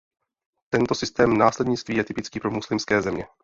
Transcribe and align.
Tento 0.69 0.95
systém 0.95 1.37
následnictví 1.37 1.95
je 1.97 2.03
typický 2.03 2.39
pro 2.39 2.51
muslimské 2.51 3.01
země. 3.01 3.27